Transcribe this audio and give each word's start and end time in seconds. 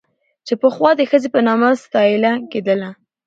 چې 0.47 0.53
پخوا 0.61 0.91
د 0.97 1.01
ښځې 1.09 1.29
په 1.35 1.39
نامه 1.47 1.69
ستايله 1.83 2.31
کېدله 2.51 2.89